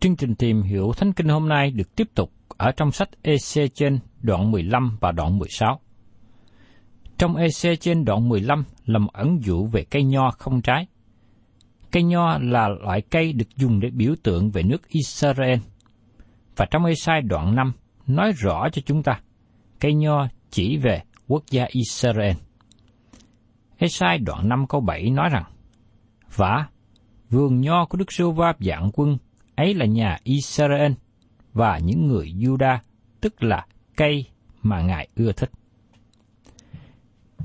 [0.00, 3.74] chương trình tìm hiểu Thánh Kinh hôm nay được tiếp tục ở trong sách EC
[3.74, 5.80] trên đoạn 15 và đoạn 16.
[7.18, 10.86] Trong EC trên đoạn 15 là một ẩn dụ về cây nho không trái.
[11.92, 15.58] Cây nho là loại cây được dùng để biểu tượng về nước Israel.
[16.56, 17.72] Và trong Esai đoạn 5
[18.06, 19.20] nói rõ cho chúng ta,
[19.80, 22.36] cây nho chỉ về quốc gia Israel.
[23.78, 25.44] Esai đoạn 5 câu 7 nói rằng,
[26.36, 26.68] Và
[27.30, 29.18] vườn nho của Đức Sưu Va dạng quân
[29.58, 30.92] ấy là nhà Israel
[31.52, 32.78] và những người Juda,
[33.20, 34.26] tức là cây
[34.62, 35.50] mà Ngài ưa thích.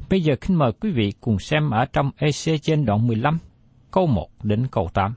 [0.10, 3.38] Bây giờ kính mời quý vị cùng xem ở trong EC trên đoạn 15,
[3.92, 5.14] câu 1 đến câu 8.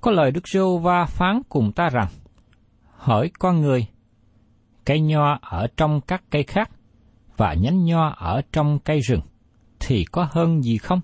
[0.00, 2.08] Có lời Đức Sô Va phán cùng ta rằng,
[2.96, 3.86] Hỏi con người,
[4.84, 6.70] cây nho ở trong các cây khác
[7.36, 9.22] và nhánh nho ở trong cây rừng,
[9.80, 11.00] thì có hơn gì không?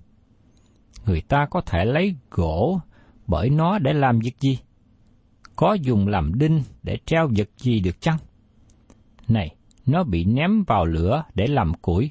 [1.07, 2.81] Người ta có thể lấy gỗ
[3.33, 4.59] bởi nó để làm việc gì?
[5.57, 8.19] Có dùng làm đinh để treo vật gì được chăng?
[9.29, 9.55] Này,
[9.87, 12.11] nó bị ném vào lửa để làm củi,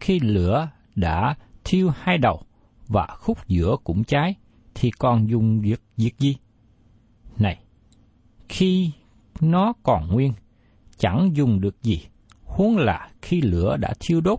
[0.00, 1.34] khi lửa đã
[1.64, 2.42] thiêu hai đầu
[2.88, 4.34] và khúc giữa cũng cháy,
[4.74, 6.36] thì còn dùng việc việc gì?
[7.38, 7.58] Này,
[8.48, 8.90] khi
[9.40, 10.32] nó còn nguyên,
[10.98, 12.06] chẳng dùng được gì,
[12.44, 14.38] huống là khi lửa đã thiêu đốt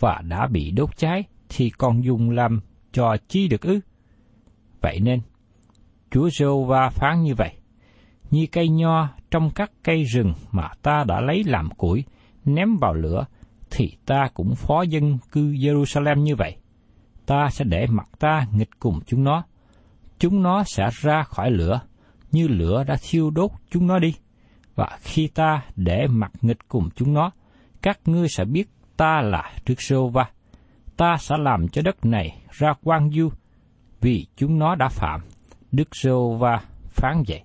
[0.00, 2.60] và đã bị đốt cháy, thì còn dùng làm
[2.92, 3.80] cho chi được ư?
[4.80, 5.20] Vậy nên,
[6.10, 7.52] Chúa giê va phán như vậy,
[8.30, 12.04] như cây nho trong các cây rừng mà ta đã lấy làm củi,
[12.44, 13.24] ném vào lửa,
[13.70, 16.56] thì ta cũng phó dân cư Jerusalem như vậy.
[17.26, 19.42] Ta sẽ để mặt ta nghịch cùng chúng nó.
[20.18, 21.80] Chúng nó sẽ ra khỏi lửa,
[22.32, 24.14] như lửa đã thiêu đốt chúng nó đi.
[24.74, 27.30] Và khi ta để mặt nghịch cùng chúng nó,
[27.82, 30.30] các ngươi sẽ biết ta là Đức Sô Va.
[30.96, 33.30] Ta sẽ làm cho đất này ra quang du,
[34.00, 35.20] vì chúng nó đã phạm.
[35.72, 36.60] Đức Sô Va
[36.90, 37.42] phán vậy.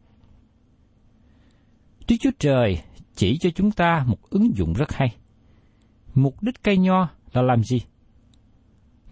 [2.07, 2.81] Đức Chúa Trời
[3.15, 5.15] chỉ cho chúng ta một ứng dụng rất hay.
[6.13, 7.77] Mục đích cây nho là làm gì?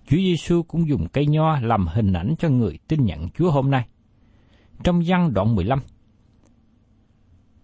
[0.07, 3.71] Chúa Giêsu cũng dùng cây nho làm hình ảnh cho người tin nhận Chúa hôm
[3.71, 3.87] nay.
[4.83, 5.79] Trong văn đoạn 15,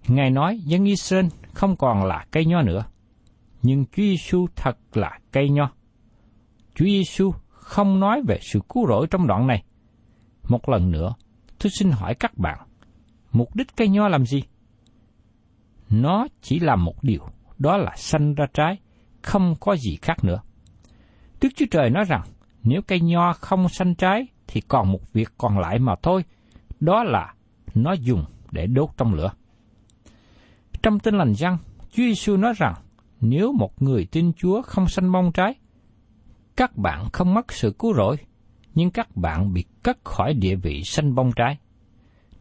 [0.07, 2.85] Ngài nói dân Israel không còn là cây nho nữa,
[3.61, 5.71] nhưng Chúa Giêsu thật là cây nho.
[6.75, 9.63] Chúa Giêsu không nói về sự cứu rỗi trong đoạn này.
[10.49, 11.13] Một lần nữa,
[11.59, 12.59] tôi xin hỏi các bạn,
[13.31, 14.43] mục đích cây nho làm gì?
[15.89, 17.21] Nó chỉ làm một điều,
[17.57, 18.77] đó là sanh ra trái,
[19.21, 20.39] không có gì khác nữa.
[21.41, 22.21] Đức Chúa Trời nói rằng,
[22.63, 26.23] nếu cây nho không sanh trái, thì còn một việc còn lại mà thôi,
[26.79, 27.33] đó là
[27.75, 29.31] nó dùng để đốt trong lửa.
[30.81, 31.57] Trong tin lành răng,
[31.91, 32.73] Chúa Giêsu nói rằng
[33.21, 35.55] nếu một người tin Chúa không sanh bông trái,
[36.55, 38.17] các bạn không mất sự cứu rỗi,
[38.77, 41.57] nhưng các bạn bị cất khỏi địa vị sanh bông trái.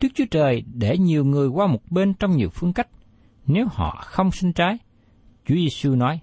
[0.00, 2.88] Đức Chúa Trời để nhiều người qua một bên trong nhiều phương cách.
[3.46, 4.78] Nếu họ không sinh trái,
[5.46, 6.20] Chúa Giêsu nói,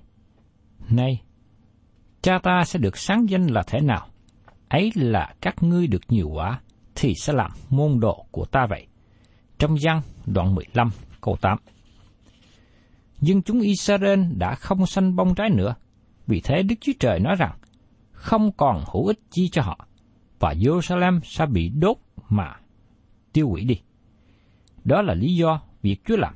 [0.89, 1.21] Này,
[2.21, 4.07] cha ta sẽ được sáng danh là thế nào?
[4.69, 6.61] Ấy là các ngươi được nhiều quả,
[6.95, 8.87] thì sẽ làm môn đồ của ta vậy.
[9.59, 10.89] Trong văn đoạn 15
[11.21, 11.57] câu 8
[13.21, 15.75] Nhưng chúng Israel đã không sanh bông trái nữa,
[16.27, 17.57] vì thế Đức Chúa Trời nói rằng,
[18.11, 19.87] không còn hữu ích chi cho họ,
[20.39, 21.97] và Jerusalem sẽ bị đốt
[22.29, 22.55] mà
[23.33, 23.79] tiêu hủy đi.
[24.83, 26.33] Đó là lý do việc Chúa làm.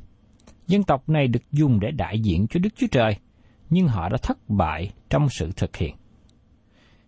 [0.67, 3.17] Dân tộc này được dùng để đại diện cho Đức Chúa Trời,
[3.69, 5.95] nhưng họ đã thất bại trong sự thực hiện.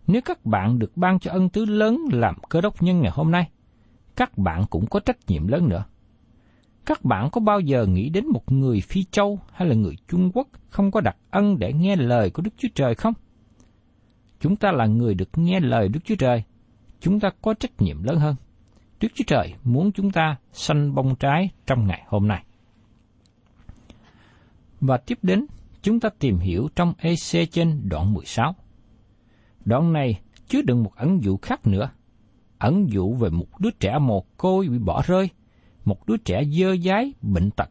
[0.08, 3.32] Nếu các bạn được ban cho ân tứ lớn làm cơ đốc nhân ngày hôm
[3.32, 3.50] nay,
[4.16, 5.84] các bạn cũng có trách nhiệm lớn nữa.
[6.86, 10.32] Các bạn có bao giờ nghĩ đến một người Phi Châu hay là người Trung
[10.34, 13.14] Quốc không có đặc ân để nghe lời của Đức Chúa Trời không?
[14.40, 16.44] Chúng ta là người được nghe lời Đức Chúa Trời,
[17.00, 18.36] chúng ta có trách nhiệm lớn hơn.
[19.00, 22.44] Đức Chúa Trời muốn chúng ta sanh bông trái trong ngày hôm nay.
[24.82, 25.46] Và tiếp đến,
[25.82, 28.56] chúng ta tìm hiểu trong EC trên đoạn 16.
[29.66, 31.90] Đoạn này chứa đựng một ẩn dụ khác nữa.
[32.58, 35.30] Ẩn dụ về một đứa trẻ mồ côi bị bỏ rơi,
[35.86, 37.70] một đứa trẻ dơ dái, bệnh tật.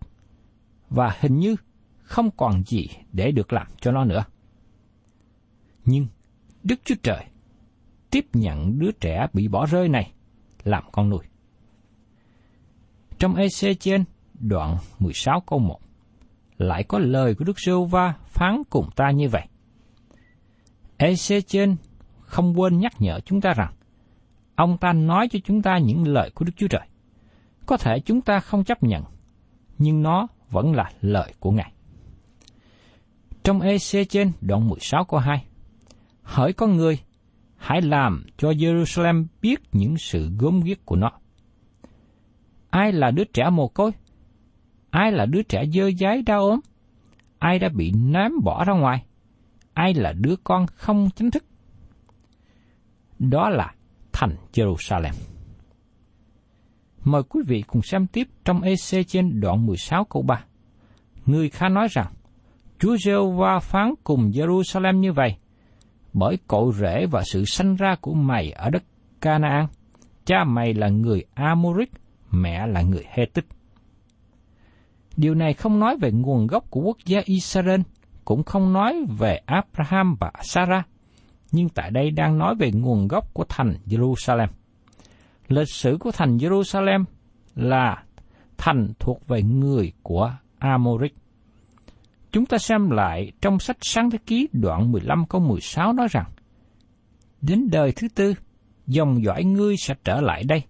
[0.91, 1.57] Và hình như
[2.03, 4.25] không còn gì để được làm cho nó nữa.
[5.85, 6.07] Nhưng
[6.63, 7.25] Đức Chúa Trời
[8.11, 10.13] tiếp nhận đứa trẻ bị bỏ rơi này
[10.65, 11.25] làm con nuôi.
[13.19, 14.05] Trong EC trên
[14.41, 15.81] đoạn 16 câu 1
[16.59, 19.47] lại có lời của Đức Sưu Va phán cùng ta như vậy.
[20.97, 21.77] EC trên
[22.21, 23.73] không quên nhắc nhở chúng ta rằng
[24.55, 26.89] ông ta nói cho chúng ta những lời của Đức Chúa Trời.
[27.67, 29.05] Có thể chúng ta không chấp nhận,
[29.79, 31.73] nhưng nó vẫn là lời của Ngài.
[33.45, 35.45] Trong EC trên đoạn 16 câu 2
[36.23, 36.99] Hỡi con người,
[37.59, 41.11] hãy làm cho Jerusalem biết những sự gớm ghiếc của nó.
[42.71, 43.91] Ai là đứa trẻ mồ côi?
[44.91, 46.61] Ai là đứa trẻ dơ dái đau ốm?
[47.39, 49.05] Ai đã bị ném bỏ ra ngoài?
[49.75, 51.45] Ai là đứa con không chính thức?
[53.19, 53.75] Đó là
[54.13, 55.13] thành Jerusalem.
[57.05, 60.45] Mời quý vị cùng xem tiếp trong EC trên đoạn 16 câu 3.
[61.27, 62.07] Người Kha nói rằng,
[62.79, 65.37] Chúa giê va phán cùng Jerusalem như vậy,
[66.13, 68.83] bởi cội rễ và sự sanh ra của mày ở đất
[69.21, 69.67] Canaan.
[70.25, 71.91] Cha mày là người Amoric,
[72.31, 73.45] mẹ là người Hethit.
[75.17, 77.81] Điều này không nói về nguồn gốc của quốc gia Israel,
[78.25, 80.87] cũng không nói về Abraham và Sarah,
[81.53, 84.49] nhưng tại đây đang nói về nguồn gốc của thành Jerusalem.
[85.49, 87.05] Lịch sử của thành Jerusalem
[87.55, 88.03] là
[88.59, 91.15] thành thuộc về người của Amoric.
[92.33, 96.31] Chúng ta xem lại trong sách Sáng Thế Ký đoạn 15 câu 16 nói rằng,
[97.41, 98.35] Đến đời thứ tư,
[98.87, 100.63] dòng dõi ngươi sẽ trở lại đây,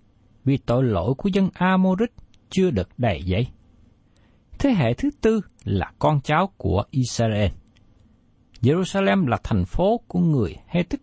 [0.45, 2.11] vì tội lỗi của dân Amorit
[2.51, 3.47] chưa được đầy dậy.
[4.59, 7.51] Thế hệ thứ tư là con cháu của Israel.
[8.63, 11.01] Jerusalem là thành phố của người Hethit.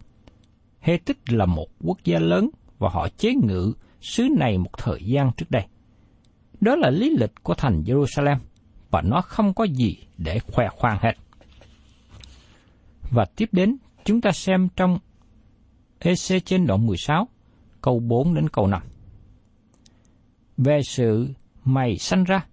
[0.80, 5.32] Hethit là một quốc gia lớn và họ chế ngự xứ này một thời gian
[5.38, 5.66] trước đây.
[6.62, 8.38] Đó là lý lịch của thành Jerusalem
[8.96, 11.14] và nó không có gì để khoe khoang hết.
[13.12, 15.00] Và tiếp đến, chúng ta xem trong
[16.00, 17.28] EC trên đoạn 16,
[17.82, 18.82] câu 4 đến câu 5.
[20.58, 21.30] Về sự
[21.66, 22.46] mày sanh ra,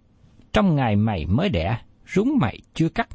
[0.53, 1.79] trong ngày mày mới đẻ,
[2.15, 3.09] rúng mày chưa cắt,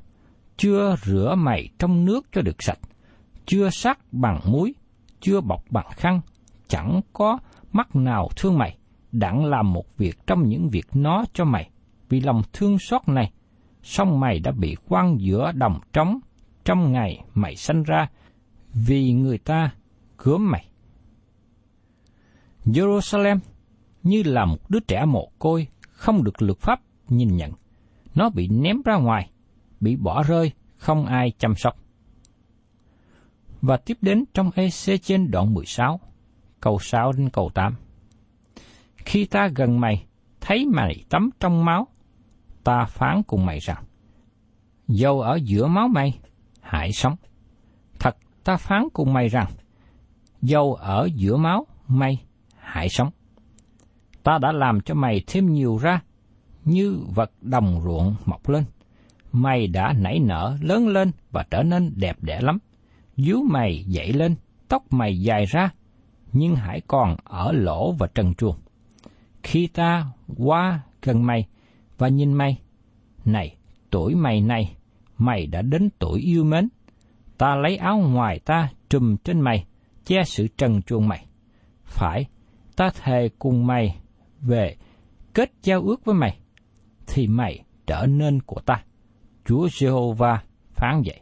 [0.57, 2.79] chưa rửa mày trong nước cho được sạch,
[3.45, 4.73] chưa sắc bằng muối,
[5.19, 6.21] chưa bọc bằng khăn,
[6.67, 7.37] chẳng có
[7.71, 8.77] mắt nào thương mày,
[9.11, 11.69] đặng làm một việc trong những việc nó cho mày,
[12.09, 13.31] vì lòng thương xót này,
[13.83, 16.19] song mày đã bị quăng giữa đồng trống
[16.65, 18.07] trong ngày mày sanh ra,
[18.73, 19.71] vì người ta
[20.17, 20.67] cướm mày.
[22.65, 23.39] Jerusalem
[24.03, 27.51] như là một đứa trẻ mồ côi không được luật pháp nhìn nhận.
[28.15, 29.29] Nó bị ném ra ngoài,
[29.79, 31.75] bị bỏ rơi, không ai chăm sóc.
[33.61, 35.99] Và tiếp đến trong EC trên đoạn 16,
[36.61, 37.75] câu 6 đến câu 8.
[38.97, 40.05] Khi ta gần mày,
[40.41, 41.87] thấy mày tắm trong máu,
[42.67, 43.83] ta phán cùng mày rằng,
[44.87, 46.19] dầu ở giữa máu mày,
[46.61, 47.15] hãy sống.
[47.99, 49.47] Thật ta phán cùng mày rằng,
[50.41, 52.23] dầu ở giữa máu mày,
[52.57, 53.09] hãy sống.
[54.23, 56.01] Ta đã làm cho mày thêm nhiều ra,
[56.65, 58.63] như vật đồng ruộng mọc lên.
[59.31, 62.59] Mày đã nảy nở lớn lên và trở nên đẹp đẽ lắm.
[63.17, 64.35] Dú mày dậy lên,
[64.67, 65.69] tóc mày dài ra,
[66.33, 68.55] nhưng hãy còn ở lỗ và trần truồng
[69.43, 70.05] khi ta
[70.37, 71.45] qua gần mày
[71.97, 72.59] và nhìn mày,
[73.25, 73.55] này,
[73.89, 74.75] tuổi mày này,
[75.17, 76.69] mày đã đến tuổi yêu mến.
[77.37, 79.65] Ta lấy áo ngoài ta trùm trên mày,
[80.05, 81.25] che sự trần truồng mày.
[81.83, 82.25] Phải,
[82.75, 83.97] ta thề cùng mày
[84.41, 84.75] về
[85.33, 86.37] kết giao ước với mày,
[87.07, 88.83] thì mày trở nên của ta.
[89.45, 90.37] Chúa Jehovah
[90.73, 91.21] phán vậy.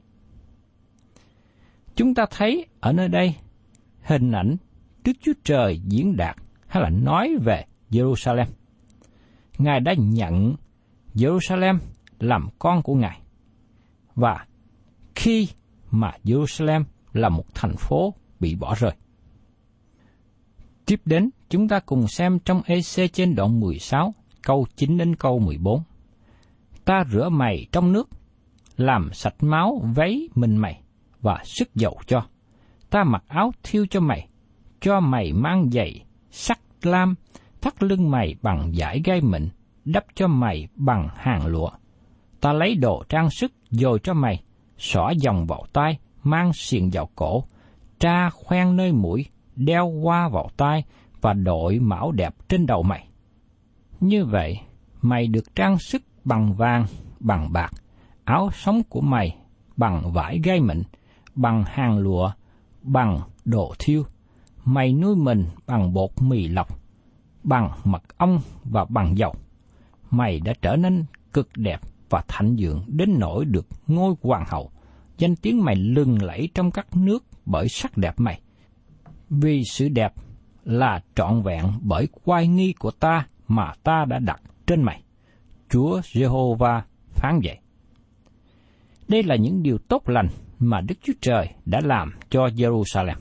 [1.95, 3.35] Chúng ta thấy ở nơi đây
[4.01, 4.55] hình ảnh
[5.03, 6.35] Đức Chúa Trời diễn đạt
[6.67, 8.45] hay là nói về Jerusalem.
[9.57, 10.55] Ngài đã nhận
[11.13, 11.77] Jerusalem
[12.19, 13.21] làm con của Ngài.
[14.15, 14.45] Và
[15.15, 15.47] khi
[15.91, 16.83] mà Jerusalem
[17.13, 18.91] là một thành phố bị bỏ rơi.
[20.85, 25.39] Tiếp đến, chúng ta cùng xem trong EC trên đoạn 16, câu 9 đến câu
[25.39, 25.83] 14.
[26.85, 28.09] Ta rửa mày trong nước,
[28.77, 30.81] làm sạch máu váy mình mày,
[31.21, 32.25] và sức dầu cho.
[32.89, 34.27] Ta mặc áo thiêu cho mày,
[34.81, 37.15] cho mày mang giày, sắc lam,
[37.65, 39.49] thắt lưng mày bằng giải gai mịn,
[39.85, 41.69] đắp cho mày bằng hàng lụa.
[42.41, 44.43] Ta lấy đồ trang sức dồi cho mày,
[44.77, 47.43] xỏ dòng vào tay, mang xiềng vào cổ,
[47.99, 50.83] tra khoen nơi mũi, đeo qua vào tay
[51.21, 53.07] và đội mão đẹp trên đầu mày.
[53.99, 54.59] Như vậy,
[55.01, 56.85] mày được trang sức bằng vàng,
[57.19, 57.71] bằng bạc,
[58.23, 59.37] áo sống của mày
[59.77, 60.83] bằng vải gai mịn,
[61.35, 62.31] bằng hàng lụa,
[62.81, 64.03] bằng đồ thiêu.
[64.65, 66.84] Mày nuôi mình bằng bột mì lọc,
[67.45, 69.35] bằng mật ong và bằng dầu.
[70.11, 74.71] Mày đã trở nên cực đẹp và thạnh dưỡng đến nỗi được ngôi hoàng hậu.
[75.17, 78.41] Danh tiếng mày lừng lẫy trong các nước bởi sắc đẹp mày.
[79.29, 80.13] Vì sự đẹp
[80.63, 85.03] là trọn vẹn bởi quai nghi của ta mà ta đã đặt trên mày.
[85.69, 87.57] Chúa Jehovah phán vậy.
[89.07, 90.27] Đây là những điều tốt lành
[90.59, 93.15] mà Đức Chúa Trời đã làm cho Jerusalem.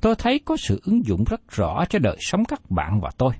[0.00, 3.32] Tôi thấy có sự ứng dụng rất rõ cho đời sống các bạn và tôi.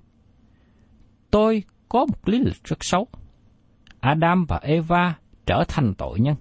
[1.30, 3.06] Tôi có một lý lịch rất xấu.
[4.00, 5.14] Adam và Eva
[5.46, 6.36] trở thành tội nhân.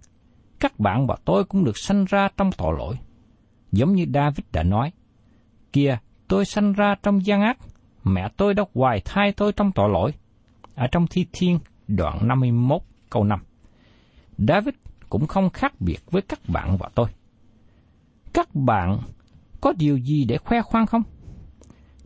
[0.59, 2.95] Các bạn và tôi cũng được sanh ra trong tội lỗi.
[3.71, 4.91] Giống như David đã nói,
[5.73, 7.57] kia tôi sanh ra trong gian ác,
[8.03, 10.11] mẹ tôi đã hoài thai tôi trong tội lỗi.
[10.75, 13.39] Ở trong Thi Thiên, đoạn 51, câu 5.
[14.37, 14.73] David
[15.09, 17.07] cũng không khác biệt với các bạn và tôi.
[18.33, 18.99] Các bạn
[19.65, 21.01] có điều gì để khoe khoang không?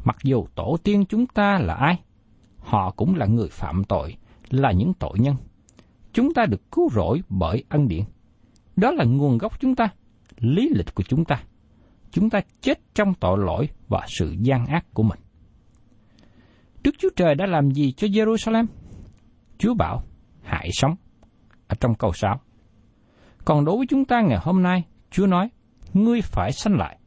[0.03, 1.99] Mặc dù tổ tiên chúng ta là ai,
[2.57, 4.15] họ cũng là người phạm tội,
[4.49, 5.35] là những tội nhân.
[6.13, 8.03] Chúng ta được cứu rỗi bởi ân điển.
[8.75, 9.89] Đó là nguồn gốc chúng ta,
[10.37, 11.43] lý lịch của chúng ta.
[12.11, 15.19] Chúng ta chết trong tội lỗi và sự gian ác của mình.
[16.83, 18.65] Đức Chúa Trời đã làm gì cho Jerusalem?
[19.57, 20.01] Chúa bảo,
[20.43, 20.95] hãy sống.
[21.67, 22.39] Ở trong câu 6.
[23.45, 25.49] Còn đối với chúng ta ngày hôm nay, Chúa nói,
[25.93, 26.98] ngươi phải sanh lại.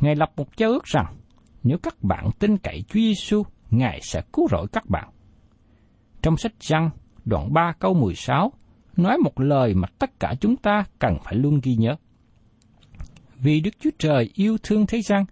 [0.00, 1.16] Ngài lập một giao ước rằng,
[1.62, 5.08] nếu các bạn tin cậy Chúa Giêsu, Ngài sẽ cứu rỗi các bạn.
[6.22, 6.90] Trong sách Giăng,
[7.24, 8.52] đoạn 3 câu 16,
[8.96, 11.96] nói một lời mà tất cả chúng ta cần phải luôn ghi nhớ.
[13.36, 15.24] Vì Đức Chúa Trời yêu thương thế gian,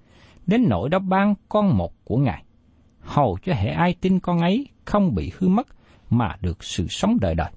[0.46, 2.44] đến nỗi đã ban con một của Ngài,
[3.00, 5.66] hầu cho hệ ai tin con ấy không bị hư mất,
[6.10, 7.50] mà được sự sống đời đời.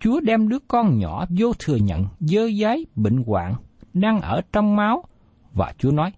[0.00, 3.54] Chúa đem đứa con nhỏ vô thừa nhận dơ dái, bệnh hoạn
[3.94, 5.04] đang ở trong máu
[5.56, 6.12] và Chúa nói,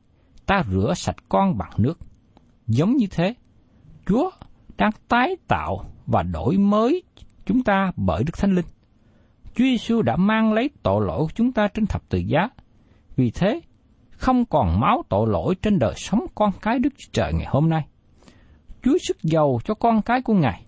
[0.47, 1.99] ta rửa sạch con bằng nước.
[2.67, 3.35] Giống như thế,
[4.07, 4.31] Chúa
[4.77, 7.03] đang tái tạo và đổi mới
[7.47, 8.65] chúng ta bởi Đức Thánh Linh.
[9.55, 12.49] Chúa Giêsu đã mang lấy tội lỗi của chúng ta trên thập tự giá.
[13.17, 13.61] Vì thế,
[14.11, 17.69] không còn máu tội lỗi trên đời sống con cái Đức Chúa Trời ngày hôm
[17.69, 17.87] nay.
[18.83, 20.65] Chúa sức giàu cho con cái của Ngài,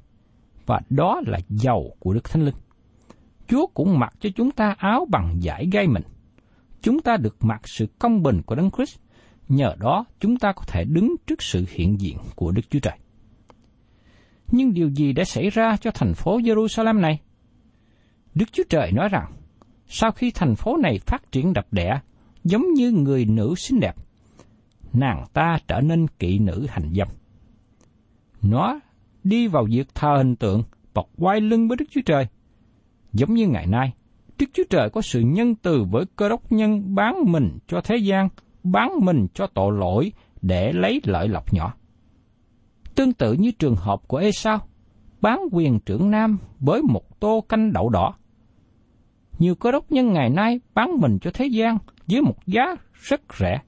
[0.67, 2.55] và đó là giàu của Đức Thánh Linh.
[3.49, 6.03] Chúa cũng mặc cho chúng ta áo bằng giải gai mình.
[6.83, 8.99] Chúng ta được mặc sự công bình của Đấng Christ,
[9.49, 12.99] nhờ đó chúng ta có thể đứng trước sự hiện diện của Đức Chúa Trời.
[14.53, 17.21] Nhưng điều gì đã xảy ra cho thành phố Jerusalem này?
[18.35, 19.33] Đức Chúa Trời nói rằng,
[19.87, 22.01] sau khi thành phố này phát triển đập đẻ,
[22.45, 23.95] giống như người nữ xinh đẹp,
[24.93, 27.09] nàng ta trở nên kỵ nữ hành dâm.
[28.43, 28.81] Nó
[29.25, 30.63] đi vào việc thờ hình tượng
[30.95, 32.27] và quay lưng với Đức Chúa Trời–
[33.13, 33.93] Giống như ngày nay,
[34.41, 37.97] Đức Chúa Trời có sự nhân từ với cơ đốc nhân bán mình cho thế
[37.97, 38.29] gian,
[38.63, 41.75] bán mình cho tội lỗi để lấy lợi lộc nhỏ.
[42.95, 44.59] Tương tự như trường hợp của Esau,
[45.21, 48.15] bán quyền trưởng nam với một tô canh đậu đỏ.
[49.39, 53.21] Nhiều cơ đốc nhân ngày nay bán mình cho thế gian với một giá rất
[53.39, 53.63] rẻ.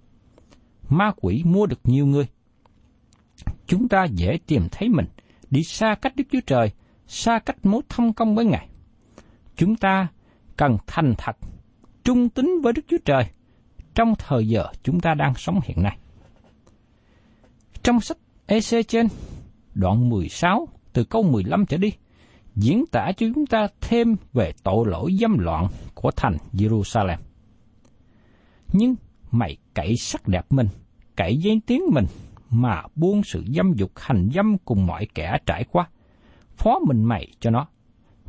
[0.89, 2.27] Ma quỷ mua được nhiều người.
[3.67, 5.07] Chúng ta dễ tìm thấy mình
[5.51, 6.71] đi xa cách Đức Chúa Trời,
[7.07, 8.69] xa cách mối thông công với Ngài
[9.57, 10.09] chúng ta
[10.63, 11.37] cần thành thật,
[12.05, 13.25] trung tín với Đức Chúa Trời
[13.95, 15.99] trong thời giờ chúng ta đang sống hiện nay.
[17.83, 18.17] Trong sách
[18.47, 19.07] EC trên
[19.75, 21.93] đoạn 16 từ câu 15 trở đi
[22.55, 27.19] diễn tả cho chúng ta thêm về tội lỗi dâm loạn của thành Jerusalem.
[28.73, 28.95] Nhưng
[29.31, 30.69] mày cậy sắc đẹp mình,
[31.17, 32.07] cậy danh tiếng mình
[32.51, 35.89] mà buông sự dâm dục hành dâm cùng mọi kẻ trải qua.
[36.57, 37.67] Phó mình mày cho nó.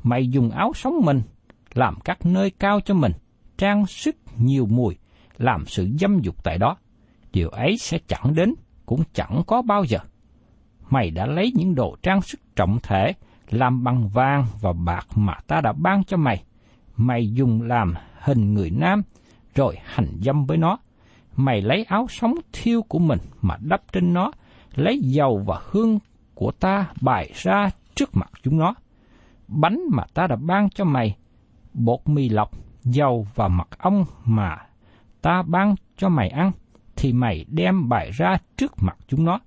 [0.04, 1.22] Mày dùng áo sống mình,
[1.74, 3.12] làm các nơi cao cho mình,
[3.58, 4.98] trang sức nhiều mùi,
[5.38, 6.78] làm sự dâm dục tại đó.
[7.34, 8.54] Điều ấy sẽ chẳng đến,
[8.86, 9.98] cũng chẳng có bao giờ.
[10.90, 13.14] Mày đã lấy những đồ trang sức trọng thể,
[13.50, 16.44] làm bằng vàng và bạc mà ta đã ban cho mày.
[16.96, 19.02] Mày dùng làm hình người nam,
[19.56, 20.78] rồi hành dâm với nó.
[21.36, 24.32] Mày lấy áo sống thiêu của mình mà đắp trên nó,
[24.76, 26.00] lấy dầu và hương
[26.34, 28.74] của ta bày ra trước mặt chúng nó.
[29.48, 31.16] Bánh mà ta đã ban cho mày,
[31.74, 32.52] bột mì lọc,
[32.84, 34.58] dầu và mật ong mà
[35.22, 36.52] ta ban cho mày ăn,
[36.96, 39.40] thì mày đem bày ra trước mặt chúng nó,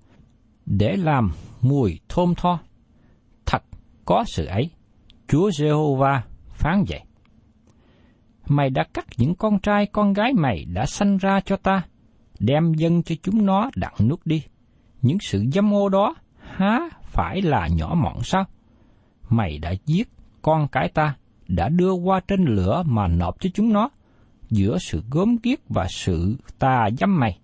[0.66, 1.30] để làm
[1.62, 2.58] mùi thơm tho.
[3.46, 3.62] Thật
[4.04, 4.70] có sự ấy,
[5.28, 7.00] Chúa Giê-hô-va phán vậy.
[8.48, 11.82] Mày đã cắt những con trai con gái mày đã sanh ra cho ta,
[12.40, 14.42] đem dân cho chúng nó đặng nuốt đi.
[15.02, 18.44] Những sự dâm ô đó há phải là nhỏ mọn sao?
[19.28, 20.08] Mày đã giết
[20.42, 21.16] con cái ta,
[21.48, 23.88] đã đưa qua trên lửa mà nộp cho chúng nó.
[24.50, 27.38] Giữa sự gớm ghiếc và sự tà dâm mày,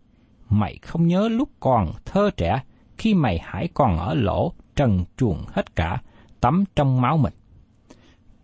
[0.48, 2.62] mày không nhớ lúc còn thơ trẻ,
[2.98, 6.02] khi mày hãy còn ở lỗ trần truồng hết cả,
[6.40, 7.32] tắm trong máu mình.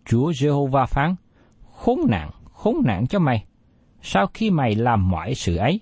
[0.05, 1.15] Chúa Jehovah phán,
[1.71, 3.45] khốn nạn, khốn nạn cho mày.
[4.01, 5.81] Sau khi mày làm mọi sự ấy,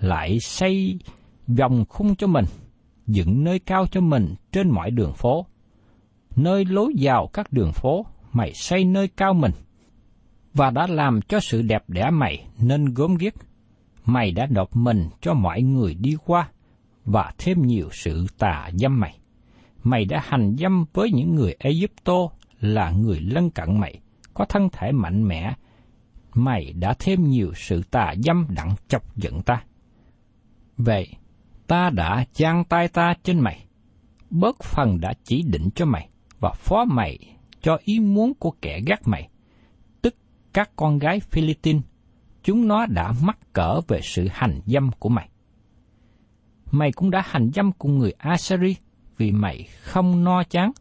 [0.00, 0.98] lại xây
[1.46, 2.44] vòng khung cho mình,
[3.06, 5.46] dựng nơi cao cho mình trên mọi đường phố.
[6.36, 9.52] Nơi lối vào các đường phố, mày xây nơi cao mình,
[10.54, 13.34] và đã làm cho sự đẹp đẽ mày nên gốm ghiếc.
[14.04, 16.48] Mày đã nộp mình cho mọi người đi qua,
[17.04, 19.18] và thêm nhiều sự tà dâm mày.
[19.82, 22.28] Mày đã hành dâm với những người Egypto
[22.60, 24.00] là người lân cận mày,
[24.34, 25.54] có thân thể mạnh mẽ.
[26.34, 29.62] Mày đã thêm nhiều sự tà dâm đặng chọc giận ta.
[30.76, 31.08] Vậy,
[31.66, 33.64] ta đã giang tay ta trên mày,
[34.30, 36.08] bớt phần đã chỉ định cho mày,
[36.40, 37.18] và phó mày
[37.62, 39.28] cho ý muốn của kẻ gác mày,
[40.02, 40.14] tức
[40.52, 41.82] các con gái Philippines,
[42.42, 45.28] chúng nó đã mắc cỡ về sự hành dâm của mày.
[46.70, 48.76] Mày cũng đã hành dâm cùng người Assyri
[49.16, 50.72] vì mày không no chán.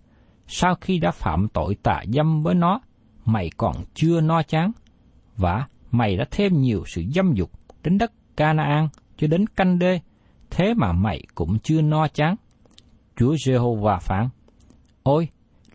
[0.47, 2.81] Sau khi đã phạm tội tà dâm với nó,
[3.25, 4.71] mày còn chưa no chán.
[5.37, 7.51] Và mày đã thêm nhiều sự dâm dục
[7.83, 8.87] đến đất Canaan
[9.17, 9.99] cho đến canh đê,
[10.49, 12.35] thế mà mày cũng chưa no chán.
[13.15, 14.29] Chúa Giê-hô-va phán,
[15.03, 15.29] Ôi,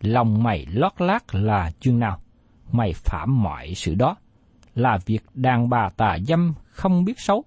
[0.05, 2.19] lòng mày lót lát là chương nào?
[2.71, 4.15] Mày phạm mọi sự đó,
[4.75, 7.43] là việc đàn bà tà dâm không biết xấu.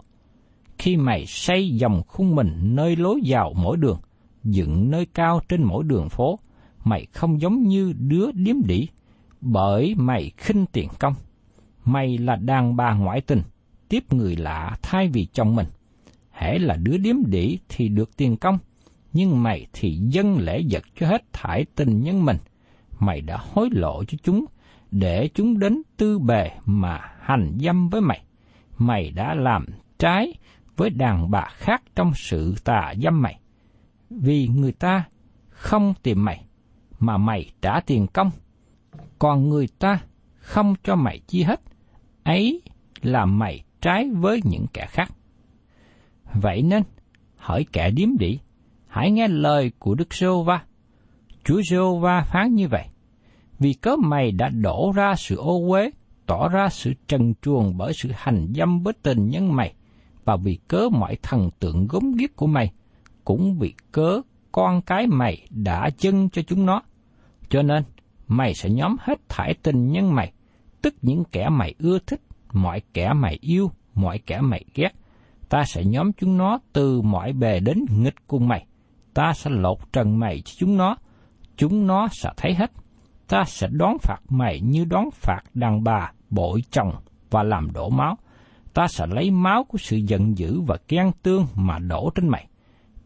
[0.78, 3.98] Khi mày xây dòng khung mình nơi lối vào mỗi đường,
[4.44, 6.38] dựng nơi cao trên mỗi đường phố,
[6.84, 8.88] mày không giống như đứa điếm đỉ,
[9.40, 11.14] bởi mày khinh tiền công.
[11.84, 13.42] Mày là đàn bà ngoại tình,
[13.88, 15.66] tiếp người lạ thay vì chồng mình.
[16.32, 18.58] Hễ là đứa điếm đỉ thì được tiền công,
[19.12, 22.36] nhưng mày thì dân lễ vật cho hết thải tình nhân mình.
[23.00, 24.44] Mày đã hối lộ cho chúng,
[24.90, 28.22] để chúng đến tư bề mà hành dâm với mày.
[28.78, 29.66] Mày đã làm
[29.98, 30.34] trái
[30.76, 33.40] với đàn bà khác trong sự tà dâm mày.
[34.10, 35.04] Vì người ta
[35.48, 36.44] không tìm mày,
[36.98, 38.30] mà mày trả tiền công.
[39.18, 40.00] Còn người ta
[40.36, 41.60] không cho mày chi hết,
[42.24, 42.62] ấy
[43.02, 45.12] là mày trái với những kẻ khác.
[46.34, 46.82] Vậy nên,
[47.36, 48.38] hỏi kẻ điếm đỉ,
[48.86, 50.62] hãy nghe lời của Đức Sô va
[51.48, 52.84] Chúa giê va phán như vậy,
[53.58, 55.90] vì cớ mày đã đổ ra sự ô uế,
[56.26, 59.74] tỏ ra sự trần truồng bởi sự hành dâm với tình nhân mày,
[60.24, 62.72] và vì cớ mọi thần tượng gốm ghiếc của mày,
[63.24, 64.20] cũng vì cớ
[64.52, 66.82] con cái mày đã chân cho chúng nó.
[67.48, 67.82] Cho nên,
[68.26, 70.32] mày sẽ nhóm hết thải tình nhân mày,
[70.82, 72.20] tức những kẻ mày ưa thích,
[72.52, 74.90] mọi kẻ mày yêu, mọi kẻ mày ghét.
[75.48, 78.66] Ta sẽ nhóm chúng nó từ mọi bề đến nghịch cùng mày.
[79.14, 80.96] Ta sẽ lột trần mày cho chúng nó,
[81.58, 82.72] chúng nó sẽ thấy hết.
[83.28, 86.92] Ta sẽ đón phạt mày như đón phạt đàn bà, bội chồng
[87.30, 88.16] và làm đổ máu
[88.78, 92.46] ta sẽ lấy máu của sự giận dữ và ghen tương mà đổ trên mày.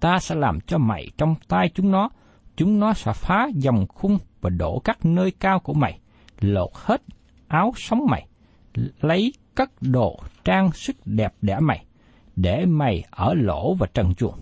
[0.00, 2.08] Ta sẽ làm cho mày trong tay chúng nó,
[2.56, 6.00] chúng nó sẽ phá dòng khung và đổ các nơi cao của mày,
[6.40, 7.02] lột hết
[7.48, 8.26] áo sống mày,
[9.00, 11.84] lấy cất đồ trang sức đẹp đẽ mày,
[12.36, 14.38] để mày ở lỗ và trần chuồng.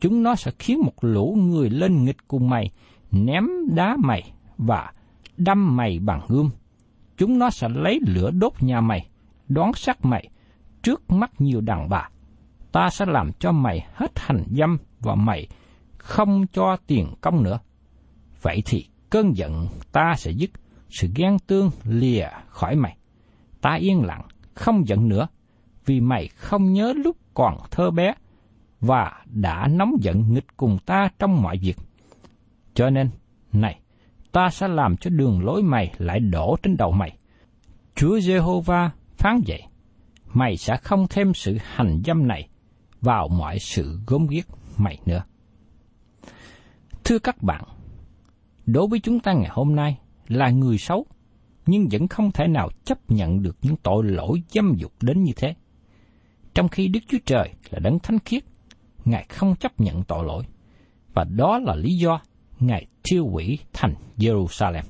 [0.00, 2.70] Chúng nó sẽ khiến một lũ người lên nghịch cùng mày,
[3.10, 4.92] ném đá mày và
[5.36, 6.50] đâm mày bằng gươm.
[7.16, 9.08] Chúng nó sẽ lấy lửa đốt nhà mày,
[9.48, 10.28] đón sát mày,
[10.82, 12.08] trước mắt nhiều đàn bà.
[12.72, 15.48] Ta sẽ làm cho mày hết hành dâm và mày
[15.98, 17.58] không cho tiền công nữa.
[18.42, 20.50] Vậy thì cơn giận ta sẽ dứt,
[20.88, 22.96] sự ghen tương lìa khỏi mày.
[23.60, 24.22] Ta yên lặng,
[24.54, 25.28] không giận nữa,
[25.86, 28.14] vì mày không nhớ lúc còn thơ bé
[28.80, 31.76] và đã nóng giận nghịch cùng ta trong mọi việc.
[32.76, 33.10] Cho nên,
[33.52, 33.80] này,
[34.32, 37.18] ta sẽ làm cho đường lối mày lại đổ trên đầu mày.
[37.94, 39.62] Chúa Giê-hô-va phán vậy,
[40.26, 42.48] mày sẽ không thêm sự hành dâm này
[43.00, 44.44] vào mọi sự gốm ghiếc
[44.76, 45.22] mày nữa.
[47.04, 47.64] Thưa các bạn,
[48.66, 51.06] đối với chúng ta ngày hôm nay là người xấu,
[51.66, 55.32] nhưng vẫn không thể nào chấp nhận được những tội lỗi dâm dục đến như
[55.36, 55.54] thế.
[56.54, 58.44] Trong khi Đức Chúa Trời là đấng thánh khiết,
[59.04, 60.44] Ngài không chấp nhận tội lỗi,
[61.14, 62.20] và đó là lý do
[62.60, 64.82] Ngài thiêu hủy thành Jerusalem.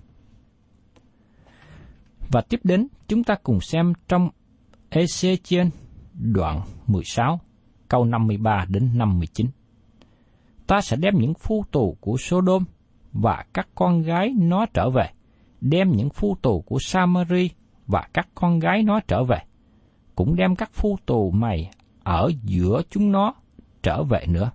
[2.32, 4.30] Và tiếp đến, chúng ta cùng xem trong
[4.90, 5.70] Ezechiel
[6.14, 7.40] đoạn 16,
[7.88, 9.46] câu 53 đến 59.
[10.66, 12.64] Ta sẽ đem những phu tù của Sodom
[13.12, 15.10] và các con gái nó trở về,
[15.60, 17.50] đem những phu tù của Samari
[17.86, 19.38] và các con gái nó trở về,
[20.14, 21.70] cũng đem các phu tù mày
[22.02, 23.34] ở giữa chúng nó
[23.82, 24.50] trở về nữa.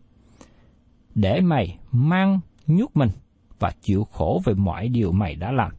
[1.15, 3.09] Để mày mang nhút mình
[3.59, 5.71] và chịu khổ về mọi điều mày đã làm,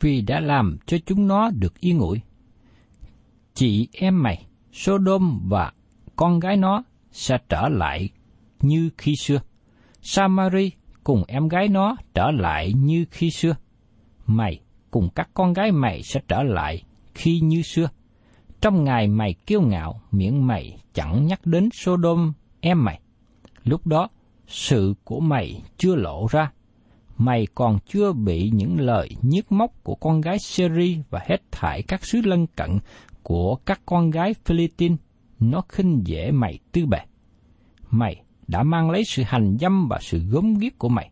[0.00, 2.20] vì đã làm cho chúng nó được yên ủi.
[3.54, 5.72] Chị em mày, Sodom và
[6.16, 8.08] con gái nó sẽ trở lại
[8.60, 9.40] như khi xưa.
[10.02, 10.70] Samari
[11.04, 13.56] cùng em gái nó trở lại như khi xưa.
[14.26, 16.82] Mày cùng các con gái mày sẽ trở lại
[17.14, 17.88] khi như xưa.
[18.60, 23.00] Trong ngày mày kiêu ngạo, miệng mày chẳng nhắc đến Sodom em mày.
[23.64, 24.08] Lúc đó,
[24.48, 26.52] sự của mày chưa lộ ra.
[27.16, 31.82] Mày còn chưa bị những lời nhức móc của con gái Seri và hết thải
[31.82, 32.78] các xứ lân cận
[33.22, 34.98] của các con gái Philippines.
[35.40, 36.98] Nó khinh dễ mày tư bề.
[37.90, 41.10] Mày đã mang lấy sự hành dâm và sự gớm ghiếc của mày.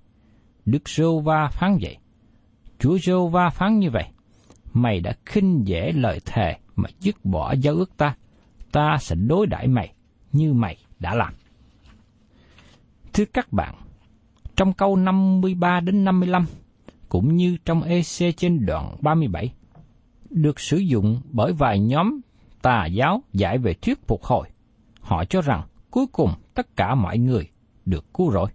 [0.66, 1.96] Đức Rô Va phán vậy.
[2.78, 4.04] Chúa Rô Va phán như vậy.
[4.72, 8.16] Mày đã khinh dễ lời thề mà dứt bỏ giao ước ta.
[8.72, 9.92] Ta sẽ đối đãi mày
[10.32, 11.34] như mày đã làm.
[13.16, 13.74] Thưa các bạn,
[14.56, 16.46] trong câu 53 đến 55,
[17.08, 19.52] cũng như trong EC trên đoạn 37,
[20.30, 22.20] được sử dụng bởi vài nhóm
[22.62, 24.48] tà giáo giải về thuyết phục hồi.
[25.00, 27.48] Họ cho rằng cuối cùng tất cả mọi người
[27.84, 28.48] được cứu rỗi.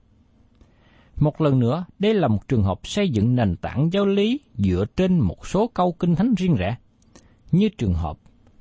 [1.20, 4.86] Một lần nữa, đây là một trường hợp xây dựng nền tảng giáo lý dựa
[4.96, 6.76] trên một số câu kinh thánh riêng rẽ,
[7.52, 8.18] như trường hợp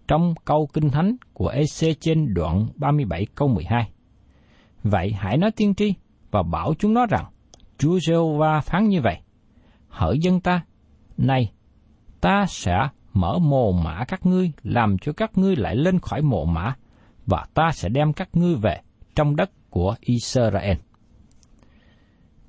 [0.09, 3.91] trong câu kinh thánh của EC trên đoạn 37 câu 12.
[4.83, 5.95] Vậy hãy nói tiên tri
[6.31, 7.25] và bảo chúng nó rằng,
[7.79, 9.19] Chúa giê va phán như vậy,
[9.88, 10.64] hỡi dân ta,
[11.16, 11.53] này,
[12.21, 16.45] ta sẽ mở mồ mã các ngươi, làm cho các ngươi lại lên khỏi mồ
[16.45, 16.75] mã,
[17.27, 18.81] và ta sẽ đem các ngươi về
[19.14, 20.77] trong đất của Israel.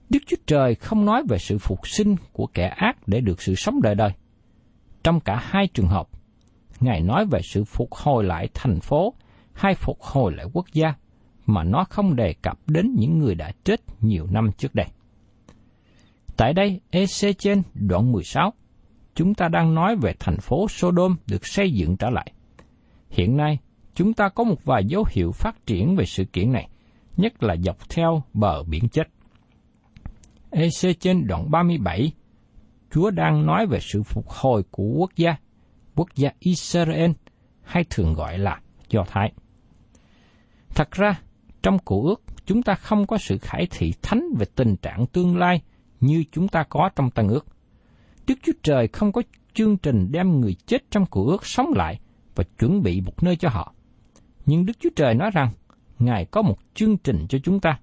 [0.09, 3.55] Đức Chúa Trời không nói về sự phục sinh của kẻ ác để được sự
[3.55, 4.11] sống đời đời.
[5.03, 6.07] Trong cả hai trường hợp,
[6.79, 9.13] Ngài nói về sự phục hồi lại thành phố
[9.53, 10.93] hay phục hồi lại quốc gia,
[11.53, 14.87] mà nó không đề cập đến những người đã chết nhiều năm trước đây.
[16.37, 18.53] Tại đây, EC trên đoạn 16,
[19.15, 22.31] chúng ta đang nói về thành phố Sodom được xây dựng trở lại.
[23.09, 23.59] Hiện nay,
[23.95, 26.69] chúng ta có một vài dấu hiệu phát triển về sự kiện này,
[27.17, 29.03] nhất là dọc theo bờ biển chết.
[30.51, 32.11] EC trên đoạn 37,
[32.91, 35.35] Chúa đang nói về sự phục hồi của quốc gia,
[35.95, 37.11] quốc gia Israel,
[37.63, 38.59] hay thường gọi là
[38.89, 39.33] Do Thái.
[40.69, 41.19] Thật ra,
[41.63, 45.37] trong cụ ước, chúng ta không có sự khải thị thánh về tình trạng tương
[45.37, 45.61] lai
[45.99, 47.45] như chúng ta có trong Tân ước.
[48.27, 49.21] Đức Chúa Trời không có
[49.53, 51.99] chương trình đem người chết trong cụ ước sống lại
[52.35, 53.73] và chuẩn bị một nơi cho họ.
[54.45, 55.49] Nhưng Đức Chúa Trời nói rằng,
[55.99, 57.79] Ngài có một chương trình cho chúng ta,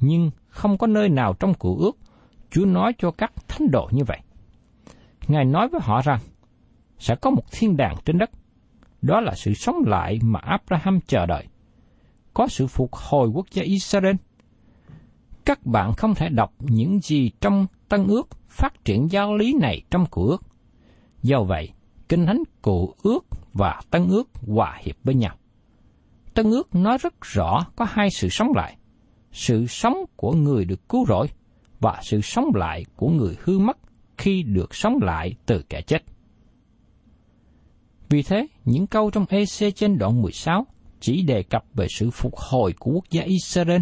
[0.00, 1.96] nhưng không có nơi nào trong cụ ước
[2.50, 4.18] Chúa nói cho các thánh đồ như vậy.
[5.28, 6.18] Ngài nói với họ rằng,
[6.98, 8.30] sẽ có một thiên đàng trên đất.
[9.02, 11.46] Đó là sự sống lại mà Abraham chờ đợi.
[12.34, 14.16] Có sự phục hồi quốc gia Israel.
[15.44, 19.82] Các bạn không thể đọc những gì trong Tân ước phát triển giáo lý này
[19.90, 20.42] trong Cựu ước.
[21.22, 21.72] Do vậy,
[22.08, 25.36] Kinh Thánh cụ ước và Tân ước hòa hiệp với nhau.
[26.34, 28.76] Tân ước nói rất rõ có hai sự sống lại.
[29.32, 31.26] Sự sống của người được cứu rỗi
[31.80, 33.78] và sự sống lại của người hư mất
[34.18, 36.02] khi được sống lại từ kẻ chết.
[38.08, 40.66] Vì thế, những câu trong EC trên đoạn 16
[41.00, 43.80] chỉ đề cập về sự phục hồi của quốc gia Israel.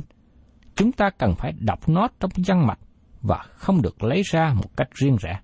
[0.77, 2.79] Chúng ta cần phải đọc nó trong văn mạch
[3.23, 5.41] và không được lấy ra một cách riêng rẽ.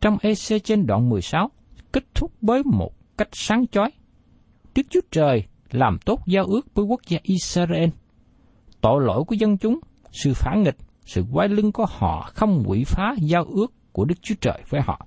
[0.00, 1.50] Trong EC trên đoạn 16,
[1.92, 3.90] kết thúc với một cách sáng chói.
[4.74, 7.88] Đức Chúa Trời làm tốt giao ước với quốc gia Israel.
[8.80, 9.80] tội lỗi của dân chúng,
[10.12, 14.14] sự phản nghịch, sự quay lưng của họ không quỷ phá giao ước của Đức
[14.22, 15.06] Chúa Trời với họ.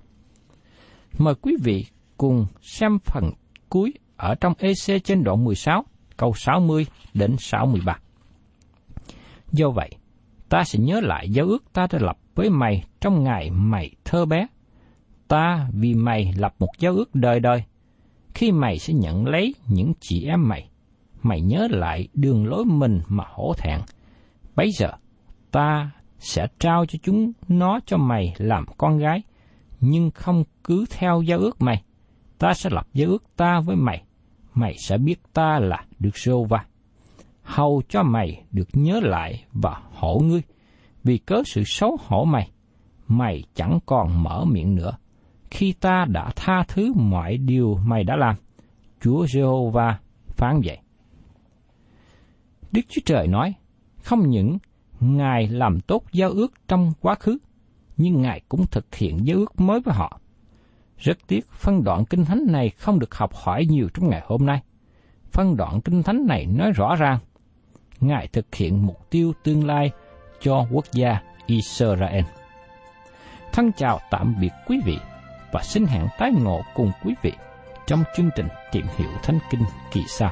[1.17, 1.85] Mời quý vị
[2.17, 3.31] cùng xem phần
[3.69, 3.93] cuối
[4.23, 5.83] ở trong EC trên đoạn 16,
[6.17, 7.99] câu 60 đến 63.
[9.51, 9.89] Do vậy,
[10.49, 14.25] ta sẽ nhớ lại giao ước ta đã lập với mày trong ngày mày thơ
[14.25, 14.47] bé.
[15.27, 17.63] Ta vì mày lập một giao ước đời đời,
[18.33, 20.69] khi mày sẽ nhận lấy những chị em mày,
[21.23, 23.79] mày nhớ lại đường lối mình mà hổ thẹn.
[24.55, 24.91] bây giờ,
[25.51, 29.21] ta sẽ trao cho chúng nó cho mày làm con gái,
[29.79, 31.83] nhưng không cứ theo giao ước mày.
[32.39, 34.03] Ta sẽ lập giao ước ta với mày,
[34.53, 36.65] mày sẽ biết ta là Đức Sô va.
[37.43, 40.41] Hầu cho mày được nhớ lại và hổ ngươi,
[41.03, 42.51] vì cớ sự xấu hổ mày,
[43.07, 44.97] mày chẳng còn mở miệng nữa.
[45.51, 48.35] Khi ta đã tha thứ mọi điều mày đã làm,
[49.01, 50.77] Chúa Giê-hô-va phán vậy.
[52.71, 53.53] Đức Chúa Trời nói,
[54.03, 54.57] không những
[54.99, 57.37] Ngài làm tốt giao ước trong quá khứ,
[57.97, 60.19] nhưng Ngài cũng thực hiện giao ước mới với họ.
[61.03, 64.45] Rất tiếc, phân đoạn kinh thánh này không được học hỏi nhiều trong ngày hôm
[64.45, 64.61] nay.
[65.31, 67.19] Phân đoạn kinh thánh này nói rõ ràng,
[67.99, 69.91] Ngài thực hiện mục tiêu tương lai
[70.41, 72.23] cho quốc gia Israel.
[73.51, 74.97] Thân chào tạm biệt quý vị
[75.51, 77.31] và xin hẹn tái ngộ cùng quý vị
[77.87, 79.61] trong chương trình tìm hiểu Thánh Kinh
[79.91, 80.31] kỳ sau.